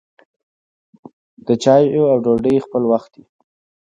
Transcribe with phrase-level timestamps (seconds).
[1.45, 3.23] د چايو او ډوډۍ خپله وخت يي.